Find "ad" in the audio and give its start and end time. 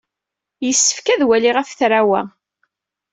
1.13-1.21